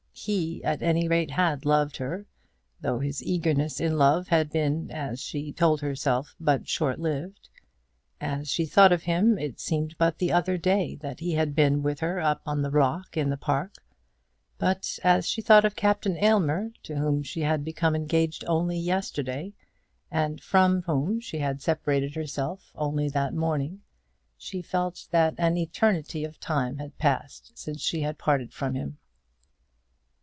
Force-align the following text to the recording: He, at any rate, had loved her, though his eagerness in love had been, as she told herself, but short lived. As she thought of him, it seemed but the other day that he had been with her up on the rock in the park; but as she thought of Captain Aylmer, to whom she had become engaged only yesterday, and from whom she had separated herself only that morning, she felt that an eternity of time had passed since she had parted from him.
He, 0.13 0.63
at 0.63 0.83
any 0.83 1.07
rate, 1.07 1.31
had 1.31 1.65
loved 1.65 1.97
her, 1.97 2.27
though 2.79 2.99
his 2.99 3.23
eagerness 3.23 3.79
in 3.79 3.97
love 3.97 4.27
had 4.27 4.51
been, 4.51 4.91
as 4.91 5.19
she 5.19 5.51
told 5.51 5.81
herself, 5.81 6.35
but 6.39 6.67
short 6.67 6.99
lived. 6.99 7.49
As 8.19 8.47
she 8.47 8.67
thought 8.67 8.91
of 8.91 9.01
him, 9.03 9.39
it 9.39 9.59
seemed 9.59 9.95
but 9.97 10.19
the 10.19 10.31
other 10.31 10.59
day 10.59 10.93
that 10.97 11.21
he 11.21 11.31
had 11.31 11.55
been 11.55 11.81
with 11.81 12.01
her 12.01 12.19
up 12.19 12.43
on 12.45 12.61
the 12.61 12.69
rock 12.69 13.17
in 13.17 13.31
the 13.31 13.37
park; 13.37 13.73
but 14.59 14.99
as 15.03 15.27
she 15.27 15.41
thought 15.41 15.65
of 15.65 15.75
Captain 15.75 16.17
Aylmer, 16.23 16.71
to 16.83 16.97
whom 16.97 17.23
she 17.23 17.41
had 17.41 17.65
become 17.65 17.95
engaged 17.95 18.45
only 18.45 18.77
yesterday, 18.77 19.53
and 20.11 20.39
from 20.39 20.83
whom 20.83 21.19
she 21.19 21.39
had 21.39 21.63
separated 21.63 22.13
herself 22.13 22.71
only 22.75 23.09
that 23.09 23.33
morning, 23.33 23.81
she 24.37 24.61
felt 24.61 25.07
that 25.09 25.33
an 25.39 25.57
eternity 25.57 26.23
of 26.23 26.39
time 26.39 26.77
had 26.77 26.95
passed 26.99 27.57
since 27.57 27.81
she 27.81 28.01
had 28.01 28.19
parted 28.19 28.53
from 28.53 28.75
him. 28.75 28.99